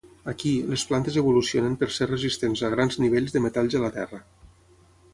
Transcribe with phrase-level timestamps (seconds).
[0.31, 4.25] Aquí, les plantes evolucionen per ser resistents a grans nivells de metalls a la terra.